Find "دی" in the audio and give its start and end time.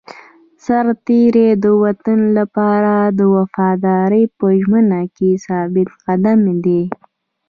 6.65-6.81